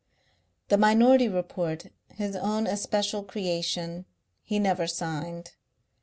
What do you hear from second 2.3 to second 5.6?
own especial creation, he never signed.